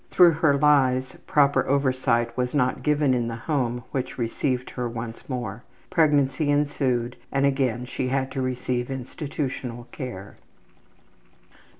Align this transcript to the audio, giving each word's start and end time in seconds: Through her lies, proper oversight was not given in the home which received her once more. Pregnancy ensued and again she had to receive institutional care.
Through 0.09 0.31
her 0.31 0.57
lies, 0.57 1.15
proper 1.27 1.67
oversight 1.67 2.35
was 2.35 2.55
not 2.55 2.81
given 2.81 3.13
in 3.13 3.27
the 3.27 3.35
home 3.35 3.83
which 3.91 4.17
received 4.17 4.71
her 4.71 4.89
once 4.89 5.29
more. 5.29 5.61
Pregnancy 5.91 6.49
ensued 6.49 7.15
and 7.31 7.45
again 7.45 7.85
she 7.85 8.07
had 8.07 8.31
to 8.31 8.41
receive 8.41 8.89
institutional 8.89 9.83
care. 9.91 10.37